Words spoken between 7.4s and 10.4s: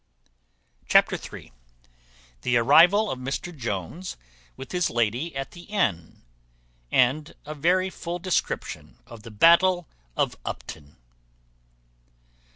a very full description of the battle of